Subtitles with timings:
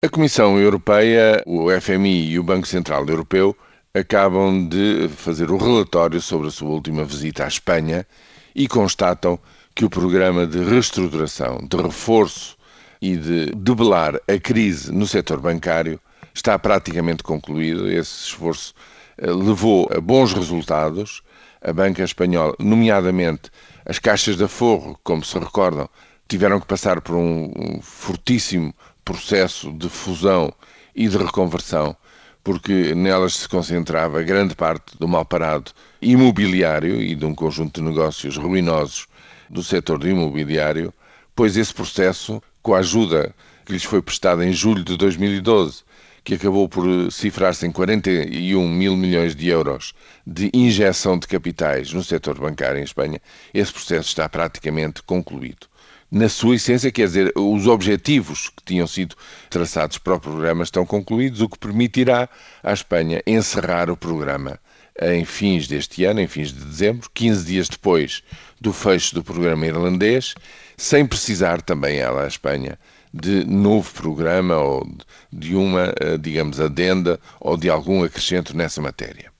[0.00, 3.56] A Comissão Europeia, o FMI e o Banco Central Europeu
[3.92, 8.06] acabam de fazer o relatório sobre a sua última visita à Espanha
[8.54, 9.36] e constatam
[9.74, 12.56] que o programa de reestruturação, de reforço
[13.02, 16.00] e de debelar a crise no setor bancário
[16.32, 17.90] está praticamente concluído.
[17.90, 18.74] Esse esforço
[19.16, 21.22] eh, levou a bons resultados.
[21.60, 23.50] A banca espanhola, nomeadamente
[23.84, 25.90] as caixas de aforro, como se recordam,
[26.28, 28.72] tiveram que passar por um fortíssimo
[29.08, 30.52] processo de fusão
[30.94, 31.96] e de reconversão,
[32.44, 35.72] porque nelas se concentrava grande parte do mal parado
[36.02, 39.06] imobiliário e de um conjunto de negócios ruinosos
[39.48, 40.92] do setor do imobiliário,
[41.34, 45.84] pois esse processo, com a ajuda que lhes foi prestada em julho de 2012,
[46.22, 49.94] que acabou por cifrar-se em 41 mil milhões de euros
[50.26, 53.22] de injeção de capitais no setor bancário em Espanha,
[53.54, 55.66] esse processo está praticamente concluído
[56.10, 59.14] na sua essência, quer dizer, os objetivos que tinham sido
[59.50, 62.28] traçados para o programa estão concluídos, o que permitirá
[62.62, 64.58] à Espanha encerrar o programa
[65.00, 68.22] em fins deste ano, em fins de dezembro, 15 dias depois
[68.60, 70.34] do fecho do programa irlandês,
[70.76, 72.78] sem precisar também ela, a Espanha,
[73.12, 74.88] de novo programa ou
[75.32, 79.30] de uma, eh, digamos, adenda ou de algum acrescento nessa matéria.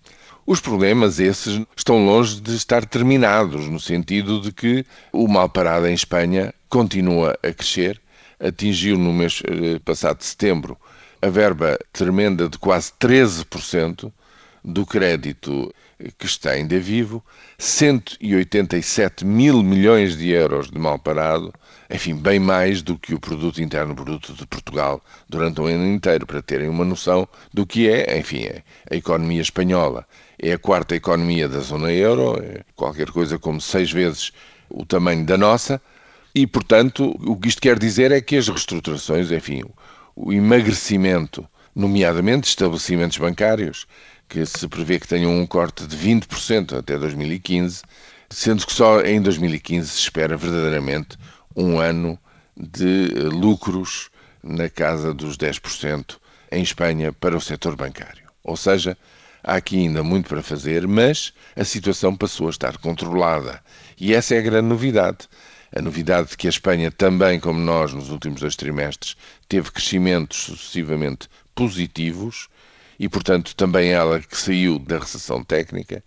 [0.46, 5.86] Os problemas esses estão longe de estar terminados, no sentido de que o mal parado
[5.86, 8.00] em Espanha continua a crescer,
[8.38, 10.78] atingiu no mês eh, passado de setembro
[11.20, 14.12] a verba tremenda de quase 13%
[14.64, 15.72] do crédito
[16.16, 17.24] que está ainda vivo,
[17.58, 21.52] 187 mil milhões de euros de mal parado,
[21.90, 26.26] enfim, bem mais do que o produto interno bruto de Portugal durante o ano inteiro,
[26.26, 30.06] para terem uma noção do que é, enfim, é a economia espanhola.
[30.40, 34.30] É a quarta economia da zona euro, é qualquer coisa como seis vezes
[34.70, 35.82] o tamanho da nossa,
[36.34, 39.62] e, portanto, o que isto quer dizer é que as reestruturações, enfim,
[40.14, 43.86] o emagrecimento, nomeadamente de estabelecimentos bancários,
[44.28, 47.82] que se prevê que tenham um corte de 20% até 2015,
[48.28, 51.16] sendo que só em 2015 se espera verdadeiramente
[51.56, 52.18] um ano
[52.56, 54.10] de lucros
[54.42, 56.16] na casa dos 10%
[56.52, 58.28] em Espanha para o setor bancário.
[58.44, 58.96] Ou seja,
[59.42, 63.62] Há aqui ainda muito para fazer, mas a situação passou a estar controlada.
[63.98, 65.28] E essa é a grande novidade.
[65.74, 69.16] A novidade de que a Espanha, também como nós nos últimos dois trimestres,
[69.48, 72.48] teve crescimentos sucessivamente positivos
[72.98, 76.02] e, portanto, também ela que saiu da recessão técnica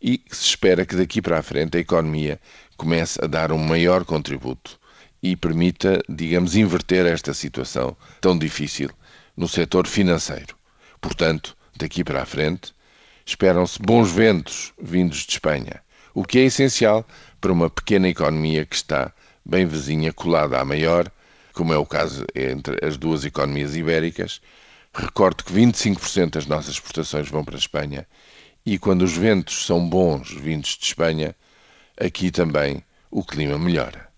[0.00, 2.40] e se espera que daqui para a frente a economia
[2.76, 4.80] comece a dar um maior contributo
[5.22, 8.90] e permita, digamos, inverter esta situação tão difícil
[9.36, 10.56] no setor financeiro.
[11.00, 12.74] Portanto, daqui para a frente,
[13.24, 15.80] esperam-se bons ventos vindos de Espanha,
[16.14, 17.06] o que é essencial
[17.40, 19.12] para uma pequena economia que está
[19.44, 21.10] bem vizinha, colada à maior,
[21.52, 24.40] como é o caso entre as duas economias ibéricas.
[24.94, 28.06] Recordo que 25% das nossas exportações vão para a Espanha
[28.64, 31.34] e quando os ventos são bons vindos de Espanha,
[32.00, 34.08] aqui também o clima melhora.